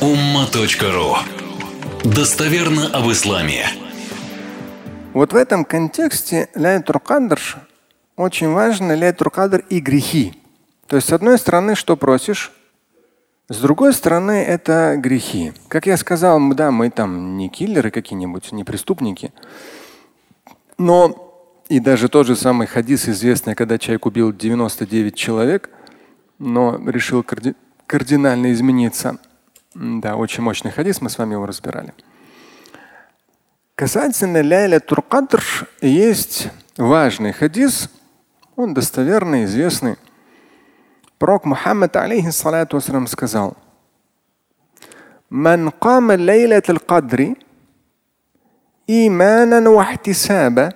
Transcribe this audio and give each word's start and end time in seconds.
umma.ru 0.00 1.16
Достоверно 2.04 2.88
об 2.88 3.10
исламе. 3.10 3.64
Вот 5.14 5.32
в 5.32 5.36
этом 5.36 5.64
контексте 5.64 6.50
ляйтур 6.54 7.00
кадр 7.00 7.40
очень 8.16 8.52
важно 8.52 8.94
ляйтур 8.94 9.30
кадр 9.30 9.64
и 9.70 9.80
грехи. 9.80 10.34
То 10.86 10.96
есть 10.96 11.08
с 11.08 11.12
одной 11.14 11.38
стороны, 11.38 11.74
что 11.74 11.96
просишь, 11.96 12.52
с 13.48 13.58
другой 13.58 13.94
стороны, 13.94 14.42
это 14.42 14.96
грехи. 14.98 15.54
Как 15.68 15.86
я 15.86 15.96
сказал, 15.96 16.38
да, 16.52 16.70
мы 16.70 16.90
там 16.90 17.38
не 17.38 17.48
киллеры 17.48 17.90
какие-нибудь, 17.90 18.52
не 18.52 18.64
преступники. 18.64 19.32
Но 20.76 21.32
и 21.70 21.80
даже 21.80 22.10
тот 22.10 22.26
же 22.26 22.36
самый 22.36 22.66
хадис 22.66 23.08
известный, 23.08 23.54
когда 23.54 23.78
человек 23.78 24.04
убил 24.04 24.30
99 24.34 25.14
человек, 25.14 25.70
но 26.38 26.78
решил 26.86 27.22
карди 27.22 27.54
кардинально 27.86 28.52
измениться. 28.52 29.18
Да, 29.75 30.15
очень 30.15 30.43
мощный 30.43 30.71
хадис, 30.71 31.01
мы 31.01 31.09
с 31.09 31.17
вами 31.17 31.33
его 31.33 31.45
разбирали. 31.45 31.93
Касательно 33.75 34.41
ляйля 34.41 34.79
туркадр 34.79 35.43
есть 35.81 36.49
важный 36.77 37.31
хадис, 37.31 37.89
он 38.55 38.73
достоверный, 38.73 39.45
известный. 39.45 39.95
Пророк 41.17 41.45
Мухаммад 41.45 41.95
алейхиссалату 41.95 42.79
сказал, 43.07 43.55
من 45.31 45.69
قام 45.69 46.11
ليلة 46.11 46.63
القدر 46.69 47.33
إيمانا 48.89 49.69
واحتسابا 49.69 50.71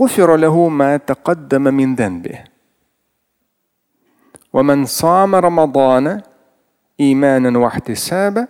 غفر 0.00 0.36
له 0.36 0.68
ما 0.68 0.96
تقدم 0.96 1.62
من 1.62 1.94
ذنبه 1.94 2.44
ومن 4.52 4.86
صام 4.86 5.34
رمضان 5.34 6.22
иманан 6.99 7.57
вахтисаба, 7.57 8.47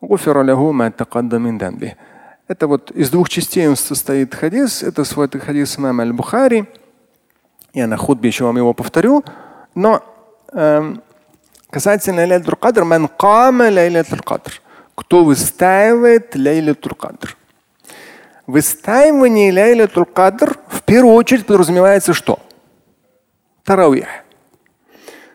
гуфиралаху 0.00 0.72
ма 0.72 0.86
тақаддамин 0.86 1.58
дамби. 1.58 1.96
Это 2.48 2.66
вот 2.66 2.90
из 2.92 3.10
двух 3.10 3.28
частей 3.28 3.68
он 3.68 3.76
состоит 3.76 4.34
хадис. 4.34 4.82
Это 4.82 5.04
свой 5.04 5.28
хадис 5.28 5.78
имама 5.78 6.04
Аль-Бухари. 6.04 6.66
Я 7.74 7.86
на 7.86 7.96
худбе 7.96 8.28
еще 8.28 8.44
вам 8.44 8.56
его 8.56 8.72
повторю. 8.72 9.24
Но 9.74 10.02
э, 10.52 10.94
касательно 11.70 12.26
Лейлатуль 12.26 12.56
Кадр, 12.56 12.84
ман 12.84 13.08
кама 13.08 13.64
Лейлатуль 13.70 14.18
туркадр. 14.18 14.60
Кто 14.94 15.24
выстаивает 15.24 16.34
Лейлатуль 16.34 16.94
Кадр? 16.94 17.36
Выстаивание 18.46 19.52
Лейлатуль 19.52 19.94
туркадр. 19.94 20.58
в 20.68 20.82
первую 20.82 21.14
очередь 21.14 21.46
подразумевается 21.46 22.12
что? 22.12 22.38
Тарауих. 23.64 24.08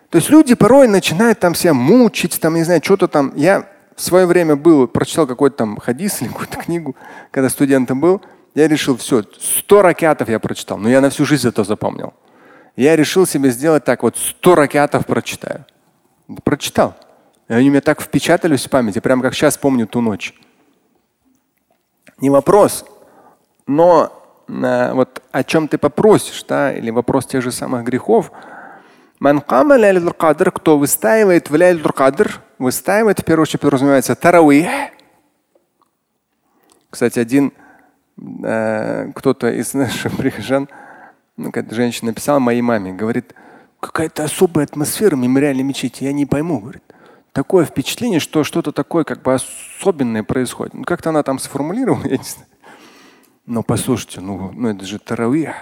То 0.09 0.17
есть 0.19 0.30
люди 0.30 0.55
порой 0.55 0.88
начинают 0.88 1.39
там 1.39 1.53
себя 1.53 1.73
мучить, 1.73 2.39
там, 2.39 2.55
не 2.55 2.63
знаю, 2.63 2.81
что-то 2.83 3.08
там. 3.08 3.33
Я 3.36 3.67
в 3.95 4.02
свое 4.02 4.25
время 4.25 4.55
был, 4.55 4.88
прочитал 4.88 5.27
какой-то 5.27 5.58
там 5.58 5.77
хадис 5.77 6.22
или 6.22 6.30
какую-то 6.30 6.58
книгу, 6.58 6.95
когда 7.31 7.49
студентом 7.49 7.99
был. 7.99 8.22
Я 8.55 8.67
решил, 8.67 8.95
все, 8.97 9.23
сто 9.39 9.81
ракетов 9.81 10.30
я 10.30 10.39
прочитал, 10.39 10.77
но 10.77 10.89
я 10.89 11.02
на 11.02 11.09
всю 11.09 11.25
жизнь 11.25 11.47
это 11.47 11.64
запомнил. 11.64 12.14
Я 12.75 12.95
решил 12.95 13.25
себе 13.25 13.49
сделать 13.49 13.83
так, 13.83 14.03
вот 14.03 14.17
сто 14.17 14.55
ракетов 14.55 15.05
прочитаю. 15.05 15.66
Прочитал. 16.44 16.95
И 17.49 17.53
они 17.53 17.67
у 17.67 17.71
меня 17.71 17.81
так 17.81 18.02
впечатались 18.02 18.66
в 18.66 18.69
памяти, 18.69 18.99
прямо 18.99 19.21
как 19.21 19.33
сейчас 19.33 19.58
помню 19.58 19.88
ту 19.88 20.02
ночь. 20.02 20.33
Не 22.19 22.30
вопрос, 22.30 22.86
но 23.67 24.11
э, 24.47 24.94
вот 24.94 25.21
о 25.31 25.44
чем 25.44 25.67
ты 25.67 25.77
попросишь, 25.77 26.44
да, 26.47 26.73
или 26.73 26.89
вопрос 26.89 27.25
тех 27.25 27.44
же 27.44 27.52
самых 27.52 27.83
грехов– 27.83 28.31
Манкама 29.19 29.77
ляйль 29.77 30.11
кадр, 30.11 30.51
кто 30.51 30.77
выстаивает 30.77 31.49
в 31.49 31.55
ляйль 31.55 31.81
кадр, 31.81 32.39
выстаивает, 32.59 33.19
в 33.19 33.25
первую 33.25 33.43
очередь 33.43 33.61
подразумевается 33.61 34.15
таравих. 34.15 34.67
Кстати, 36.91 37.17
один 37.17 37.51
э, 38.43 39.11
кто-то 39.15 39.49
из 39.49 39.73
наших 39.73 40.15
прихожан, 40.17 40.69
ну, 41.36 41.52
какая-то 41.52 41.73
женщина 41.73 42.11
написала 42.11 42.39
моей 42.39 42.61
маме, 42.61 42.93
говорит, 42.93 43.33
какая-то 43.80 44.23
особая 44.23 44.65
атмосфера 44.65 45.15
мемориальной 45.15 45.63
мечети, 45.63 46.03
я 46.03 46.13
не 46.13 46.27
пойму, 46.27 46.59
говорит. 46.59 46.83
Такое 47.31 47.65
впечатление, 47.65 48.19
что 48.19 48.43
что-то 48.43 48.71
такое 48.71 49.03
как 49.03 49.23
бы 49.23 49.33
особенное 49.33 50.23
происходит. 50.23 50.75
Ну, 50.75 50.83
как-то 50.83 51.09
она 51.09 51.23
там 51.23 51.39
сформулировала, 51.39 52.03
я 52.08 52.17
не 52.17 52.23
знаю. 52.23 52.47
Но 53.47 53.63
послушайте, 53.63 54.21
ну, 54.21 54.52
ну 54.53 54.69
это 54.69 54.86
же 54.86 54.99
таравих 54.99 55.55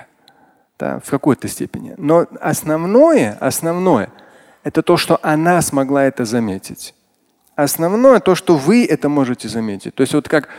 да, 0.80 1.00
в 1.04 1.10
какой-то 1.10 1.48
степени. 1.48 1.94
Но 1.98 2.28
основное, 2.42 3.38
основное, 3.40 4.10
это 4.64 4.82
то, 4.82 4.98
что 4.98 5.20
она 5.22 5.62
смогла 5.62 6.04
это 6.06 6.26
заметить. 6.26 6.94
Основное 7.56 8.20
то, 8.20 8.36
что 8.36 8.58
вы 8.58 8.86
это 8.86 9.08
можете 9.08 9.48
заметить. 9.48 9.96
То 9.96 10.02
есть 10.02 10.14
вот 10.14 10.28
как 10.28 10.50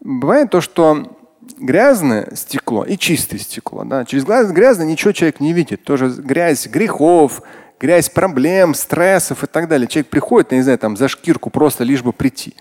бывает 0.00 0.50
то, 0.50 0.60
что 0.60 1.16
грязное 1.58 2.34
стекло 2.34 2.84
и 2.84 2.98
чистое 2.98 3.38
стекло. 3.38 3.84
Да? 3.84 4.04
Через 4.04 4.24
глаз 4.24 4.50
грязное 4.52 4.86
ничего 4.86 5.12
человек 5.12 5.40
не 5.40 5.52
видит. 5.52 5.84
Тоже 5.84 6.08
грязь 6.08 6.66
грехов, 6.66 7.42
грязь 7.80 8.10
проблем, 8.10 8.74
стрессов 8.74 9.44
и 9.44 9.46
так 9.46 9.68
далее. 9.68 9.88
Человек 9.88 10.10
приходит, 10.10 10.52
я 10.52 10.58
не 10.58 10.62
знаю, 10.62 10.78
там 10.78 10.96
за 10.96 11.08
шкирку 11.08 11.48
просто 11.48 11.84
лишь 11.84 12.02
бы 12.02 12.12
прийти. 12.12 12.54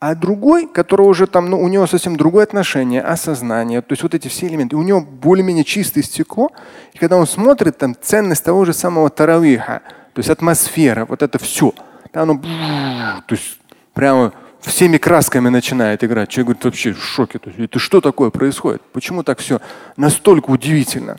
А 0.00 0.14
другой, 0.14 0.68
который 0.68 1.06
уже 1.06 1.26
там, 1.26 1.50
ну, 1.50 1.60
у 1.60 1.66
него 1.66 1.86
совсем 1.88 2.16
другое 2.16 2.44
отношение, 2.44 3.02
осознание, 3.02 3.82
то 3.82 3.92
есть 3.92 4.02
вот 4.04 4.14
эти 4.14 4.28
все 4.28 4.46
элементы, 4.46 4.76
у 4.76 4.82
него 4.82 5.00
более-менее 5.00 5.64
чистое 5.64 6.04
стекло. 6.04 6.50
И 6.92 6.98
когда 6.98 7.16
он 7.16 7.26
смотрит, 7.26 7.78
там 7.78 7.96
ценность 8.00 8.44
того 8.44 8.64
же 8.64 8.72
самого 8.72 9.10
таравиха, 9.10 9.82
то 10.14 10.20
есть 10.20 10.30
атмосфера, 10.30 11.04
вот 11.04 11.22
это 11.22 11.38
все, 11.40 11.74
оно, 12.12 12.38
то 12.38 13.34
есть 13.34 13.58
прямо 13.92 14.32
всеми 14.60 14.98
красками 14.98 15.48
начинает 15.48 16.04
играть. 16.04 16.28
Человек 16.28 16.46
говорит, 16.46 16.64
вообще 16.64 16.92
в 16.92 17.02
шоке. 17.02 17.38
То 17.38 17.50
есть, 17.50 17.60
это 17.60 17.78
что 17.78 18.00
такое 18.00 18.30
происходит? 18.30 18.82
Почему 18.92 19.22
так 19.22 19.38
все 19.38 19.60
настолько 19.96 20.50
удивительно? 20.50 21.18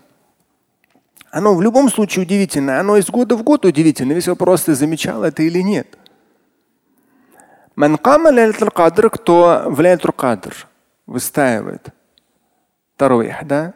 Оно 1.32 1.54
в 1.56 1.62
любом 1.62 1.90
случае 1.90 2.24
удивительно. 2.24 2.80
Оно 2.80 2.98
из 2.98 3.08
года 3.08 3.36
в 3.36 3.44
год 3.44 3.66
удивительно. 3.66 4.14
Весь 4.14 4.28
вопрос, 4.28 4.64
ты 4.64 4.76
замечал 4.76 5.24
это 5.24 5.44
или 5.44 5.60
нет. 5.60 5.99
Ман 7.80 7.98
кама 7.98 8.34
кадр, 8.76 9.10
кто 9.10 9.64
в 9.68 9.80
лейлатуль 9.80 10.12
кадр 10.12 10.68
выстаивает. 11.08 11.88
Таруих, 12.98 13.48
да? 13.48 13.74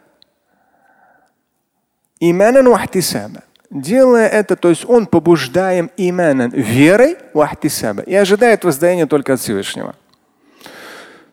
Иманан 2.19 2.68
вахтисаба. 2.68 3.44
Делая 3.69 4.28
это, 4.28 4.58
то 4.58 4.68
есть 4.68 4.84
он 4.84 5.06
побуждаем 5.06 5.90
иманан, 5.96 6.52
верой 6.52 7.16
вахтисаба. 7.34 8.02
И 8.02 8.13
ожидает 8.13 8.66
воздаяния 8.66 9.08
только 9.08 9.36
от 9.36 9.40
Всевышнего. 9.40 9.96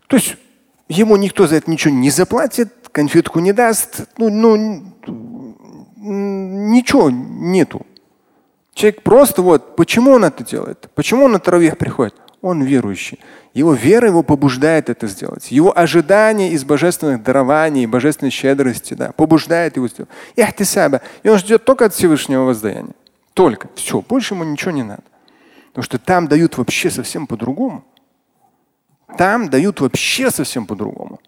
То 0.06 0.14
есть 0.14 0.36
ему 0.88 1.16
никто 1.16 1.48
за 1.48 1.56
это 1.56 1.68
ничего 1.68 1.92
не 1.92 2.10
заплатит, 2.10 2.72
конфетку 2.92 3.40
не 3.40 3.52
даст, 3.52 4.02
ну, 4.16 4.30
ну 4.30 5.56
ничего 5.96 7.10
нету. 7.10 7.84
Человек 8.74 9.02
просто 9.02 9.42
вот, 9.42 9.74
почему 9.74 10.12
он 10.12 10.24
это 10.24 10.44
делает? 10.44 10.88
Почему 10.94 11.24
он 11.24 11.32
на 11.32 11.40
таравих 11.40 11.76
приходит? 11.76 12.14
Он 12.42 12.62
верующий. 12.62 13.20
Его 13.52 13.74
вера 13.74 14.08
его 14.08 14.22
побуждает 14.22 14.88
это 14.88 15.06
сделать. 15.06 15.50
Его 15.50 15.76
ожидание 15.76 16.52
из 16.52 16.64
божественных 16.64 17.22
дарований, 17.22 17.86
божественной 17.86 18.30
щедрости 18.30 18.94
да, 18.94 19.12
побуждает 19.12 19.76
его 19.76 19.88
сделать. 19.88 20.10
И 20.36 21.28
он 21.28 21.38
ждет 21.38 21.64
только 21.64 21.86
от 21.86 21.94
Всевышнего 21.94 22.44
воздаяния. 22.44 22.94
Только. 23.34 23.68
Все. 23.74 24.00
Больше 24.00 24.34
ему 24.34 24.44
ничего 24.44 24.70
не 24.70 24.82
надо. 24.82 25.02
Потому 25.68 25.84
что 25.84 25.98
там 25.98 26.28
дают 26.28 26.56
вообще 26.56 26.90
совсем 26.90 27.26
по-другому. 27.26 27.84
Там 29.18 29.48
дают 29.48 29.80
вообще 29.80 30.30
совсем 30.30 30.66
по-другому. 30.66 31.20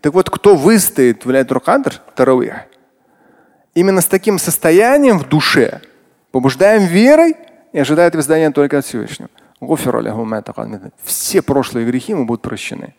Так 0.00 0.14
вот, 0.14 0.30
кто 0.30 0.54
выстоит 0.54 1.24
в 1.24 1.30
Лейтур 1.30 1.60
Кадр, 1.60 2.00
именно 3.74 4.00
с 4.00 4.06
таким 4.06 4.38
состоянием 4.38 5.18
в 5.18 5.28
душе 5.28 5.80
побуждаем 6.30 6.86
верой 6.86 7.36
и 7.72 7.78
ожидает 7.78 8.14
воздаяния 8.14 8.52
только 8.52 8.78
от 8.78 8.84
Всевышнего. 8.84 9.30
Все 11.04 11.42
прошлые 11.42 11.86
грехи 11.86 12.12
ему 12.12 12.24
будут 12.24 12.42
прощены. 12.42 12.94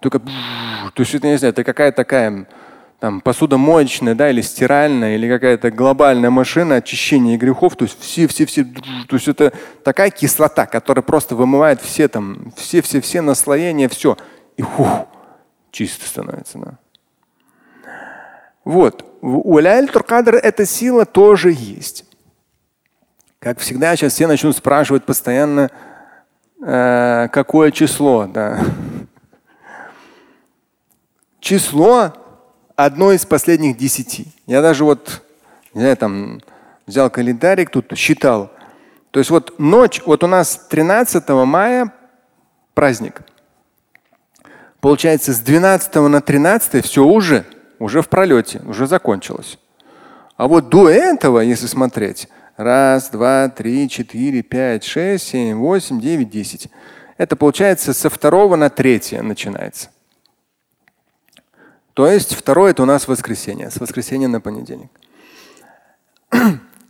Только, 0.00 0.18
то 0.18 1.00
есть 1.00 1.14
это 1.14 1.26
не 1.26 1.36
знаю, 1.36 1.52
это 1.52 1.62
какая-то 1.62 1.96
такая 1.96 2.46
там, 3.00 3.20
посудомоечная, 3.20 4.14
да, 4.14 4.30
или 4.30 4.40
стиральная, 4.40 5.14
или 5.14 5.28
какая-то 5.28 5.70
глобальная 5.70 6.30
машина 6.30 6.76
очищения 6.76 7.36
грехов. 7.36 7.76
То 7.76 7.84
есть 7.84 8.00
все, 8.00 8.26
все, 8.26 8.46
все, 8.46 8.64
то 8.64 9.16
есть 9.16 9.28
это 9.28 9.52
такая 9.84 10.10
кислота, 10.10 10.66
которая 10.66 11.02
просто 11.02 11.34
вымывает 11.34 11.80
все 11.82 12.08
там, 12.08 12.52
все, 12.56 12.80
все, 12.82 13.00
все 13.00 13.20
наслоения, 13.20 13.88
все. 13.88 14.16
И 14.56 14.62
фух, 14.62 15.06
чисто 15.70 16.06
становится. 16.06 16.58
Да. 16.58 16.78
Вот. 18.70 19.04
У 19.20 19.58
Кадр 20.06 20.36
эта 20.36 20.64
сила 20.64 21.04
тоже 21.04 21.50
есть. 21.50 22.04
Как 23.40 23.58
всегда, 23.58 23.96
сейчас 23.96 24.12
все 24.12 24.28
начнут 24.28 24.56
спрашивать 24.56 25.02
постоянно, 25.02 25.72
э, 26.64 27.26
какое 27.32 27.72
число. 27.72 28.26
Да. 28.26 28.60
Число 31.40 32.12
одно 32.76 33.10
из 33.10 33.26
последних 33.26 33.76
десяти. 33.76 34.28
Я 34.46 34.62
даже 34.62 34.84
вот, 34.84 35.20
не 35.74 35.80
знаю, 35.80 35.96
там 35.96 36.40
взял 36.86 37.10
календарик, 37.10 37.70
тут 37.70 37.98
считал. 37.98 38.52
То 39.10 39.18
есть 39.18 39.30
вот 39.30 39.58
ночь, 39.58 40.00
вот 40.06 40.22
у 40.22 40.28
нас 40.28 40.68
13 40.70 41.28
мая 41.44 41.92
праздник. 42.74 43.22
Получается, 44.80 45.32
с 45.32 45.40
12 45.40 45.92
на 45.96 46.20
13 46.20 46.84
все 46.84 47.04
уже, 47.04 47.44
уже 47.80 48.02
в 48.02 48.08
пролете, 48.08 48.60
уже 48.66 48.86
закончилось. 48.86 49.58
А 50.36 50.46
вот 50.46 50.68
до 50.68 50.88
этого, 50.88 51.40
если 51.40 51.66
смотреть, 51.66 52.28
раз, 52.56 53.10
два, 53.10 53.48
три, 53.48 53.88
четыре, 53.88 54.42
пять, 54.42 54.84
шесть, 54.84 55.28
семь, 55.28 55.56
восемь, 55.56 56.00
девять, 56.00 56.30
десять. 56.30 56.68
Это 57.16 57.36
получается 57.36 57.92
со 57.92 58.08
второго 58.08 58.56
на 58.56 58.70
третье 58.70 59.22
начинается. 59.22 59.88
То 61.94 62.06
есть 62.06 62.34
второе 62.34 62.70
это 62.70 62.82
у 62.82 62.86
нас 62.86 63.08
воскресенье, 63.08 63.70
с 63.70 63.80
воскресенья 63.80 64.28
на 64.28 64.40
понедельник. 64.40 64.90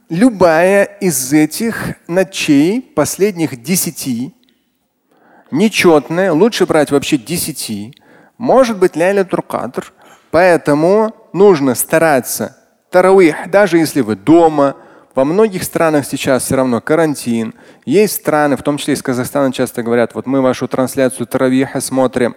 Любая 0.08 0.84
из 0.84 1.32
этих 1.32 1.94
ночей, 2.08 2.82
последних 2.82 3.62
десяти, 3.62 4.34
нечетная, 5.50 6.32
лучше 6.32 6.66
брать 6.66 6.90
вообще 6.90 7.16
десяти, 7.16 7.94
может 8.38 8.78
быть 8.78 8.96
ляля 8.96 9.24
туркадр, 9.24 9.92
поэтому 10.30 11.14
нужно 11.32 11.74
стараться 11.74 12.56
таравих, 12.90 13.50
даже 13.50 13.78
если 13.78 14.00
вы 14.00 14.16
дома, 14.16 14.76
во 15.14 15.24
многих 15.24 15.64
странах 15.64 16.06
сейчас 16.06 16.44
все 16.44 16.56
равно 16.56 16.80
карантин. 16.80 17.54
Есть 17.84 18.14
страны, 18.14 18.56
в 18.56 18.62
том 18.62 18.78
числе 18.78 18.94
из 18.94 19.02
Казахстана, 19.02 19.52
часто 19.52 19.82
говорят, 19.82 20.14
вот 20.14 20.26
мы 20.26 20.40
вашу 20.40 20.68
трансляцию 20.68 21.26
таравиха 21.26 21.80
смотрим, 21.80 22.36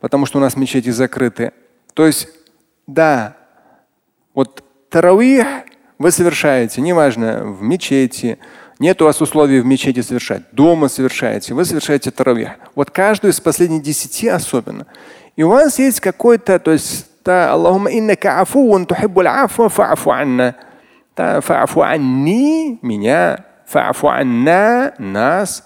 потому 0.00 0.26
что 0.26 0.38
у 0.38 0.40
нас 0.40 0.56
мечети 0.56 0.90
закрыты. 0.90 1.52
То 1.94 2.06
есть, 2.06 2.28
да, 2.86 3.36
вот 4.34 4.64
таравих 4.88 5.46
вы 5.98 6.10
совершаете, 6.10 6.80
неважно, 6.80 7.44
в 7.44 7.62
мечети, 7.62 8.38
нет 8.78 9.00
у 9.00 9.06
вас 9.06 9.20
условий 9.20 9.60
в 9.60 9.66
мечети 9.66 10.00
совершать, 10.02 10.42
дома 10.52 10.88
совершаете, 10.88 11.54
вы 11.54 11.64
совершаете 11.64 12.10
таравих. 12.10 12.50
Вот 12.74 12.90
каждую 12.90 13.32
из 13.32 13.40
последних 13.40 13.82
десяти 13.82 14.28
особенно. 14.28 14.86
И 15.36 15.42
у 15.42 15.48
вас 15.48 15.78
есть 15.78 16.00
какой-то, 16.00 16.58
то 16.58 16.72
есть 16.72 17.06
Аллахумма 17.28 17.90
иннака 17.90 18.40
афуун 18.40 18.86
тухиббуль 18.86 19.28
афва 19.28 19.68
фа'фу 19.68 20.10
анна. 20.10 20.56
Фа'фу 21.16 21.82
анни, 21.82 22.78
меня, 22.82 23.44
фа'фу 23.66 24.08
анна, 24.08 24.92
нас. 24.98 25.64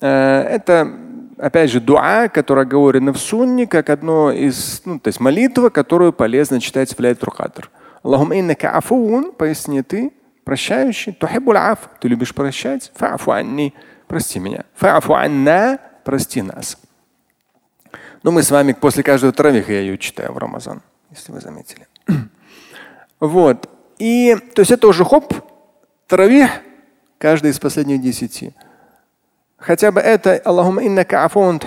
Это, 0.00 0.90
опять 1.38 1.70
же, 1.70 1.80
дуа, 1.80 2.28
которая 2.28 2.64
говорена 2.64 3.12
в 3.12 3.18
сунне, 3.18 3.66
как 3.66 3.90
одно 3.90 4.32
из, 4.32 4.82
ну, 4.84 4.98
то 4.98 5.08
есть 5.08 5.20
молитва, 5.20 5.68
которую 5.68 6.12
полезно 6.12 6.60
читать 6.60 6.96
в 6.96 7.00
Ляйту 7.00 7.30
Кадр. 7.30 7.70
Аллахумма 8.02 8.40
иннака 8.40 8.70
афуун, 8.70 9.32
поясни 9.32 9.82
ты, 9.82 10.12
прощающий, 10.44 11.12
тухиббуль 11.12 11.58
аф, 11.58 11.78
ты 12.00 12.08
любишь 12.08 12.34
прощать, 12.34 12.90
фа'фу 12.98 13.30
анни, 13.32 13.74
прости 14.08 14.40
меня. 14.40 14.64
Фа'фу 14.80 15.14
анна, 15.14 15.78
прости 16.02 16.42
нас. 16.42 16.78
Но 18.22 18.30
ну, 18.30 18.36
мы 18.36 18.42
с 18.42 18.50
вами 18.50 18.72
после 18.72 19.02
каждого 19.02 19.32
таравиха 19.32 19.72
я 19.72 19.80
ее 19.80 19.98
читаю 19.98 20.32
в 20.32 20.38
Рамазан, 20.38 20.80
если 21.10 21.32
вы 21.32 21.40
заметили. 21.40 21.86
Вот. 23.20 23.70
И 23.98 24.36
то 24.54 24.62
есть 24.62 24.72
это 24.72 24.88
уже 24.88 25.04
хоп, 25.04 25.32
таравих, 26.08 26.50
каждый 27.18 27.52
из 27.52 27.60
последних 27.60 28.00
десяти. 28.02 28.52
Хотя 29.56 29.92
бы 29.92 30.00
это 30.00 30.38
Аллахума 30.44 30.84
иннака 30.84 31.24
афун 31.24 31.60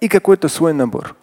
и 0.00 0.08
какой-то 0.08 0.48
свой 0.48 0.72
набор. 0.72 1.16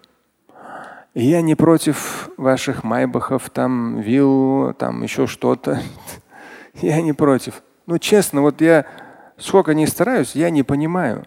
И 1.16 1.26
я 1.26 1.42
не 1.42 1.56
против 1.56 2.30
ваших 2.38 2.84
майбахов, 2.84 3.50
там, 3.50 4.00
вилл, 4.00 4.76
там 4.76 5.02
еще 5.02 5.26
что-то. 5.26 5.82
я 6.76 7.02
не 7.02 7.14
против. 7.14 7.64
Ну, 7.88 7.98
честно, 7.98 8.42
вот 8.42 8.62
я 8.62 8.86
сколько 9.38 9.74
не 9.74 9.88
стараюсь, 9.88 10.36
я 10.36 10.52
не 10.52 10.62
понимаю. 10.62 11.26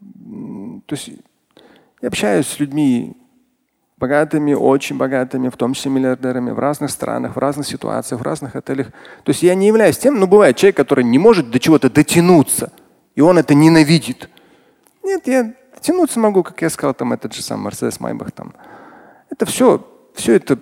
То 0.00 0.96
есть 0.96 1.10
я 2.00 2.08
общаюсь 2.08 2.46
с 2.46 2.58
людьми 2.60 3.16
богатыми, 3.98 4.54
очень 4.54 4.96
богатыми, 4.96 5.48
в 5.48 5.56
том 5.56 5.74
числе 5.74 5.90
миллиардерами, 5.90 6.50
в 6.50 6.58
разных 6.58 6.90
странах, 6.90 7.34
в 7.34 7.38
разных 7.38 7.66
ситуациях, 7.66 8.20
в 8.20 8.24
разных 8.24 8.54
отелях. 8.54 8.88
То 9.24 9.30
есть 9.30 9.42
я 9.42 9.54
не 9.54 9.66
являюсь 9.66 9.98
тем, 9.98 10.18
но 10.20 10.26
бывает 10.26 10.56
человек, 10.56 10.76
который 10.76 11.04
не 11.04 11.18
может 11.18 11.50
до 11.50 11.58
чего-то 11.58 11.90
дотянуться, 11.90 12.72
и 13.16 13.20
он 13.20 13.38
это 13.38 13.54
ненавидит. 13.54 14.30
Нет, 15.02 15.26
я 15.26 15.52
дотянуться 15.74 16.20
могу, 16.20 16.42
как 16.42 16.62
я 16.62 16.70
сказал, 16.70 16.94
там 16.94 17.12
этот 17.12 17.34
же 17.34 17.42
сам 17.42 17.60
Мерседес 17.60 17.98
Майбах. 17.98 18.30
Там. 18.30 18.54
Это 19.30 19.46
все, 19.46 19.84
все 20.14 20.34
это, 20.34 20.58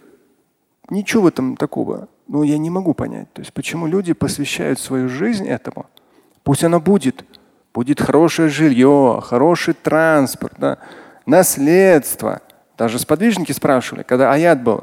ничего 0.88 1.24
в 1.24 1.26
этом 1.26 1.56
такого. 1.56 2.08
Но 2.28 2.42
я 2.42 2.58
не 2.58 2.70
могу 2.70 2.94
понять. 2.94 3.32
То 3.34 3.40
есть 3.40 3.52
почему 3.52 3.86
люди 3.86 4.12
посвящают 4.12 4.80
свою 4.80 5.08
жизнь 5.08 5.46
этому. 5.46 5.86
Пусть 6.42 6.64
она 6.64 6.80
будет. 6.80 7.24
Будет 7.72 8.00
хорошее 8.00 8.48
жилье, 8.48 9.20
хороший 9.22 9.74
транспорт. 9.74 10.54
Да 10.58 10.78
наследство. 11.26 12.40
Даже 12.78 12.98
сподвижники 12.98 13.52
спрашивали, 13.52 14.02
когда 14.02 14.32
аят 14.32 14.62
был, 14.62 14.80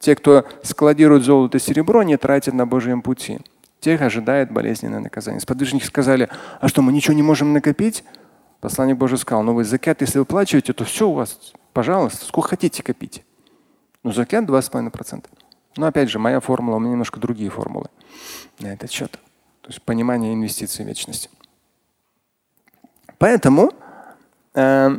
те, 0.00 0.14
кто 0.14 0.44
складирует 0.62 1.22
золото 1.22 1.56
и 1.56 1.60
серебро, 1.60 2.02
не 2.02 2.16
тратят 2.16 2.54
на 2.54 2.66
Божьем 2.66 3.02
пути. 3.02 3.38
Тех 3.80 4.02
ожидает 4.02 4.50
болезненное 4.50 5.00
наказание. 5.00 5.40
Сподвижники 5.40 5.84
сказали, 5.84 6.28
а 6.60 6.68
что, 6.68 6.82
мы 6.82 6.92
ничего 6.92 7.14
не 7.14 7.22
можем 7.22 7.52
накопить? 7.52 8.04
Посланник 8.60 8.96
Божий 8.96 9.18
сказал, 9.18 9.42
ну 9.42 9.54
вы 9.54 9.64
закят, 9.64 10.00
если 10.00 10.18
вы 10.18 10.24
плачете, 10.24 10.72
то 10.72 10.84
все 10.84 11.08
у 11.08 11.12
вас, 11.12 11.52
пожалуйста, 11.72 12.24
сколько 12.24 12.50
хотите 12.50 12.82
копить. 12.82 13.22
Ну 14.02 14.12
закят 14.12 14.44
2,5%. 14.44 15.24
Но 15.76 15.86
опять 15.86 16.10
же, 16.10 16.18
моя 16.18 16.40
формула, 16.40 16.76
у 16.76 16.78
меня 16.78 16.92
немножко 16.92 17.20
другие 17.20 17.50
формулы 17.50 17.88
на 18.60 18.68
этот 18.68 18.90
счет. 18.90 19.12
То 19.60 19.68
есть 19.68 19.82
понимание 19.82 20.34
инвестиций 20.34 20.84
в 20.84 20.88
вечности. 20.88 21.28
Поэтому, 23.24 23.72
э, 24.54 24.98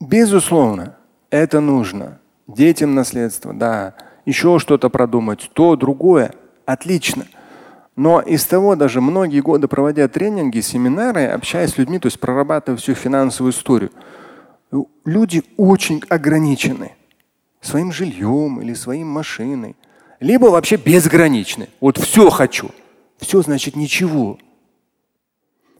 безусловно, 0.00 0.96
это 1.30 1.60
нужно. 1.60 2.18
Детям 2.48 2.96
наследство, 2.96 3.54
да, 3.54 3.94
еще 4.26 4.58
что-то 4.58 4.90
продумать, 4.90 5.52
то, 5.52 5.76
другое, 5.76 6.32
отлично. 6.66 7.26
Но 7.94 8.20
из 8.20 8.44
того 8.44 8.74
даже 8.74 9.00
многие 9.00 9.38
годы 9.38 9.68
проводя 9.68 10.08
тренинги, 10.08 10.58
семинары, 10.58 11.26
общаясь 11.26 11.74
с 11.74 11.78
людьми, 11.78 12.00
то 12.00 12.06
есть 12.06 12.18
прорабатывая 12.18 12.76
всю 12.76 12.94
финансовую 12.94 13.52
историю, 13.52 13.92
люди 15.04 15.44
очень 15.56 16.02
ограничены 16.08 16.96
своим 17.60 17.92
жильем 17.92 18.60
или 18.60 18.74
своей 18.74 19.04
машиной, 19.04 19.76
либо 20.18 20.46
вообще 20.46 20.74
безграничны. 20.74 21.68
Вот 21.80 21.98
все 21.98 22.30
хочу. 22.30 22.72
Все 23.20 23.42
значит 23.42 23.76
ничего. 23.76 24.38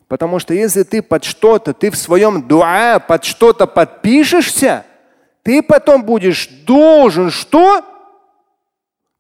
Потому 0.09 0.39
что 0.39 0.55
если 0.55 0.83
ты 0.83 1.03
под 1.03 1.25
что-то, 1.25 1.75
ты 1.75 1.91
в 1.91 1.97
своем 1.97 2.49
дуа 2.49 2.99
под 2.99 3.25
что-то 3.25 3.67
подпишешься, 3.67 4.87
ты 5.43 5.63
потом 5.63 6.03
будешь 6.03 6.49
должен 6.49 7.31
что? 7.31 7.85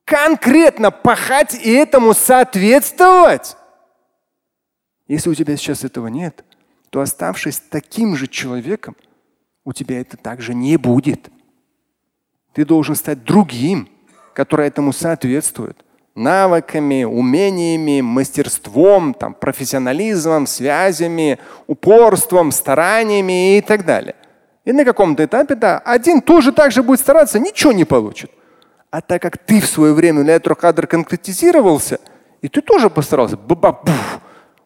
Конкретно 0.04 0.90
пахать 0.90 1.54
и 1.54 1.70
этому 1.70 2.14
соответствовать. 2.14 3.56
Если 5.06 5.28
у 5.28 5.34
тебя 5.34 5.56
сейчас 5.56 5.84
этого 5.84 6.06
нет, 6.08 6.42
то 6.88 7.02
оставшись 7.02 7.60
таким 7.60 8.16
же 8.16 8.26
человеком, 8.26 8.96
у 9.64 9.74
тебя 9.74 10.00
это 10.00 10.16
также 10.16 10.54
не 10.54 10.78
будет. 10.78 11.28
Ты 12.54 12.64
должен 12.64 12.94
стать 12.94 13.24
другим, 13.24 13.90
который 14.32 14.66
этому 14.66 14.94
соответствует 14.94 15.84
навыками, 16.18 17.04
умениями, 17.04 18.00
мастерством, 18.00 19.14
там, 19.14 19.34
профессионализмом, 19.34 20.46
связями, 20.46 21.38
упорством, 21.66 22.52
стараниями 22.52 23.56
и 23.56 23.60
так 23.60 23.84
далее. 23.84 24.14
И 24.64 24.72
на 24.72 24.84
каком-то 24.84 25.24
этапе, 25.24 25.54
да, 25.54 25.78
один 25.78 26.20
тоже 26.20 26.52
так 26.52 26.72
же 26.72 26.82
будет 26.82 27.00
стараться, 27.00 27.38
ничего 27.38 27.72
не 27.72 27.84
получит. 27.84 28.30
А 28.90 29.00
так 29.00 29.22
как 29.22 29.38
ты 29.38 29.60
в 29.60 29.66
свое 29.66 29.94
время 29.94 30.24
для 30.24 30.34
этого 30.34 30.54
кадр 30.54 30.86
конкретизировался, 30.86 32.00
и 32.42 32.48
ты 32.48 32.60
тоже 32.60 32.90
постарался, 32.90 33.36
баба, 33.36 33.80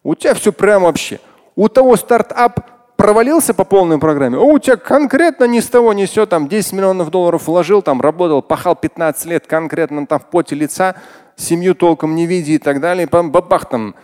у 0.03 0.15
тебя 0.15 0.33
все 0.33 0.51
прям 0.51 0.83
вообще. 0.83 1.19
У 1.55 1.69
того 1.69 1.95
стартап 1.95 2.95
провалился 2.95 3.53
по 3.53 3.63
полной 3.63 3.99
программе, 3.99 4.37
а 4.37 4.41
у 4.41 4.57
тебя 4.59 4.77
конкретно 4.77 5.45
ни 5.45 5.59
с 5.59 5.67
того 5.67 5.93
ни 5.93 6.05
с 6.05 6.25
там 6.25 6.47
10 6.47 6.73
миллионов 6.73 7.09
долларов 7.09 7.47
вложил, 7.47 7.81
там 7.81 8.01
работал, 8.01 8.41
пахал 8.41 8.75
15 8.75 9.25
лет 9.25 9.47
конкретно 9.47 10.07
там 10.07 10.19
в 10.19 10.25
поте 10.27 10.55
лица, 10.55 10.95
семью 11.35 11.75
толком 11.75 12.15
не 12.15 12.25
видя 12.27 12.53
и 12.53 12.57
так 12.57 12.79
далее. 12.79 13.07
Бабах 13.07 13.69
там 13.69 13.95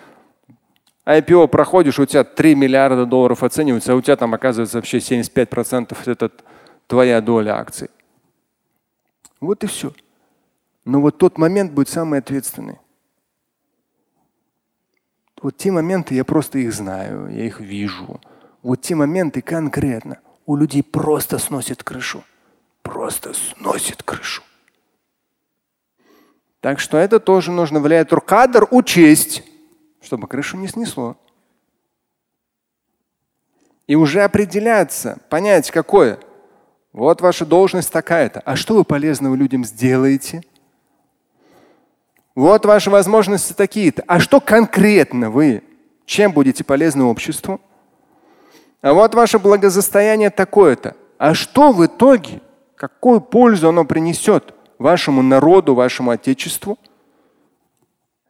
IPO 1.06 1.48
проходишь, 1.48 2.00
у 2.00 2.06
тебя 2.06 2.24
3 2.24 2.56
миллиарда 2.56 3.06
долларов 3.06 3.44
оценивается, 3.44 3.94
а 3.94 3.96
у 3.96 4.02
тебя 4.02 4.16
там 4.16 4.34
оказывается 4.34 4.78
вообще 4.78 4.98
75% 4.98 5.98
это 6.06 6.32
твоя 6.88 7.22
доля 7.22 7.58
акций. 7.58 7.90
Вот 9.42 9.64
и 9.64 9.68
все. 9.68 9.94
Но 10.86 11.02
вот 11.02 11.18
тот 11.18 11.38
момент 11.38 11.72
будет 11.72 11.90
самый 11.90 12.20
ответственный. 12.20 12.78
Вот 15.42 15.58
те 15.58 15.72
моменты, 15.72 16.16
я 16.16 16.26
просто 16.26 16.60
их 16.60 16.74
знаю, 16.74 17.30
я 17.30 17.46
их 17.46 17.60
вижу. 17.60 18.20
Вот 18.62 18.82
те 18.82 18.96
моменты 18.96 19.42
конкретно. 19.42 20.20
у 20.46 20.56
людей 20.56 20.84
просто 20.84 21.38
сносит 21.38 21.84
крышу. 21.84 22.24
Просто 22.82 23.34
сносит 23.34 24.02
крышу. 24.04 24.42
Так 26.62 26.80
что 26.80 26.98
это 26.98 27.20
тоже 27.20 27.52
нужно 27.52 27.80
влиять. 27.80 28.10
Кадр 28.10 28.68
учесть, 28.72 29.44
чтобы 30.02 30.28
крышу 30.28 30.58
не 30.58 30.68
снесло. 30.68 31.16
И 33.88 33.96
уже 33.96 34.22
определяться, 34.22 35.20
понять, 35.30 35.72
какое. 35.72 36.20
Вот 36.92 37.22
ваша 37.22 37.46
должность 37.46 37.92
такая-то. 37.92 38.42
А 38.42 38.56
что 38.56 38.76
вы 38.76 38.84
полезного 38.84 39.36
людям 39.36 39.64
сделаете? 39.64 40.44
Вот 42.36 42.66
ваши 42.66 42.90
возможности 42.90 43.54
такие-то. 43.54 44.04
А 44.06 44.20
что 44.20 44.40
конкретно 44.40 45.30
вы? 45.30 45.64
Чем 46.06 46.32
будете 46.34 46.64
полезны 46.64 47.04
обществу? 47.04 47.62
А 48.82 48.94
вот 48.94 49.16
ваше 49.16 49.40
благосостояние 49.40 50.30
такое-то. 50.30 50.96
А 51.18 51.34
что 51.34 51.72
в 51.72 51.86
итоге? 51.86 52.42
Какую 52.76 53.22
пользу 53.22 53.70
оно 53.70 53.86
принесет 53.86 54.54
вашему 54.80 55.22
народу, 55.22 55.76
вашему 55.76 56.12
отечеству? 56.12 56.78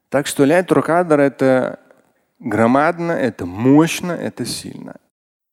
Так 0.09 0.27
что 0.27 0.43
Ляйтур 0.43 0.81
Кадр 0.81 1.19
это 1.19 1.79
громадно, 2.39 3.11
это 3.11 3.45
мощно, 3.45 4.11
это 4.11 4.45
сильно. 4.45 4.95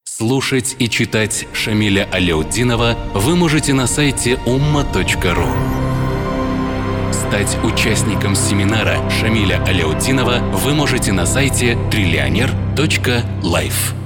Слушать 0.05 0.77
и 0.79 0.89
читать 0.89 1.47
Шамиля 1.53 2.09
Аляутдинова 2.11 2.97
вы 3.13 3.37
можете 3.37 3.75
на 3.75 3.87
сайте 3.87 4.39
umma.ru. 4.47 5.47
Стать 7.13 7.59
участником 7.65 8.35
семинара 8.35 9.11
Шамиля 9.11 9.63
Аляутдинова 9.65 10.39
вы 10.55 10.75
можете 10.75 11.13
на 11.13 11.27
сайте 11.27 11.77
триллионер.life. 11.91 14.06